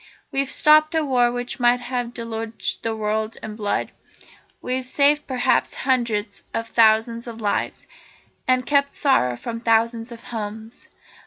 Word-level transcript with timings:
We've 0.31 0.49
stopped 0.49 0.95
a 0.95 1.05
war 1.05 1.31
which 1.31 1.59
might 1.59 1.79
have 1.79 2.15
deluged 2.15 2.81
the 2.81 2.95
world 2.95 3.37
in 3.43 3.55
blood. 3.55 3.91
We've 4.59 4.83
saved 4.83 5.27
perhaps 5.27 5.75
hundreds 5.75 6.41
of 6.55 6.69
thousands 6.69 7.27
of 7.27 7.39
lives, 7.39 7.85
and 8.47 8.65
kept 8.65 8.95
sorrow 8.95 9.37
from 9.37 9.59
thousands 9.59 10.11
of 10.11 10.23
homes. 10.23 10.87